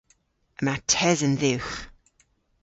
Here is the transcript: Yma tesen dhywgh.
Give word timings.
Yma 0.59 0.75
tesen 0.91 1.33
dhywgh. 1.41 1.73